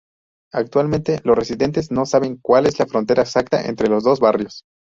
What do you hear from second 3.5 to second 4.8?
entre los dos barrios.